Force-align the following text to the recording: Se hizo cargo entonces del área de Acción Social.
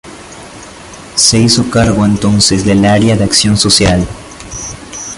Se 1.13 1.37
hizo 1.37 1.69
cargo 1.69 2.07
entonces 2.07 2.65
del 2.65 2.85
área 2.85 3.15
de 3.15 3.23
Acción 3.23 3.55
Social. 3.55 4.03